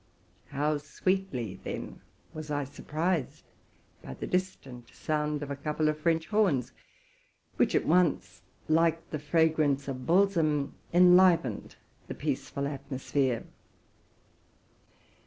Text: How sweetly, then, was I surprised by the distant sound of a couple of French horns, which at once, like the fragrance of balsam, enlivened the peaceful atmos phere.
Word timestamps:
How 0.47 0.79
sweetly, 0.79 1.59
then, 1.63 2.01
was 2.33 2.49
I 2.49 2.63
surprised 2.63 3.43
by 4.01 4.15
the 4.15 4.25
distant 4.25 4.87
sound 4.91 5.43
of 5.43 5.51
a 5.51 5.55
couple 5.55 5.89
of 5.89 5.99
French 5.99 6.25
horns, 6.25 6.71
which 7.57 7.75
at 7.75 7.85
once, 7.85 8.41
like 8.67 9.11
the 9.11 9.19
fragrance 9.19 9.87
of 9.87 10.07
balsam, 10.07 10.73
enlivened 10.91 11.75
the 12.07 12.15
peaceful 12.15 12.63
atmos 12.63 13.11
phere. 13.11 13.43